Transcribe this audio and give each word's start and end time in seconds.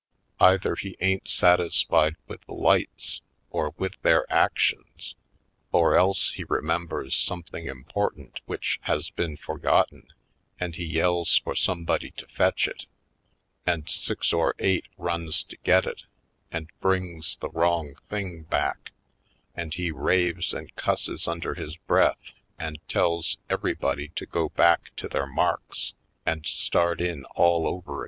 Either 0.39 0.73
he 0.75 0.97
ain't 0.99 1.27
satisfied 1.27 2.15
with 2.27 2.41
the 2.45 2.55
lights 2.55 3.21
or 3.51 3.75
with 3.77 4.01
their 4.01 4.25
actions 4.33 5.13
or 5.71 5.95
else 5.95 6.31
he 6.31 6.43
remembers 6.49 7.15
something 7.15 7.67
important 7.67 8.39
which 8.47 8.79
has 8.85 9.11
been 9.11 9.37
forgotten 9.37 10.07
and 10.59 10.73
he 10.73 10.85
yells 10.85 11.37
for 11.43 11.53
some 11.53 11.83
body 11.85 12.09
to 12.17 12.25
fetch 12.25 12.67
it, 12.67 12.87
and 13.67 13.87
six 13.91 14.33
or 14.33 14.55
eight 14.57 14.85
runs 14.97 15.43
to 15.43 15.55
get 15.57 15.85
it 15.85 16.01
and 16.51 16.71
brings 16.79 17.37
the 17.37 17.49
wrong 17.51 17.93
thing 18.09 18.41
back, 18.41 18.93
and 19.53 19.75
he 19.75 19.91
raves 19.91 20.51
and 20.51 20.75
cusses 20.75 21.27
under 21.27 21.53
his 21.53 21.75
breath 21.75 22.33
and 22.57 22.79
tells 22.89 23.37
everybody 23.51 24.07
to 24.07 24.25
go 24.25 24.49
back 24.49 24.95
to 24.95 25.07
their 25.07 25.27
marks 25.27 25.93
and 26.25 26.47
start 26.47 26.99
in 27.01 27.23
all 27.35 27.67
over 27.67 27.99
again. 27.99 27.99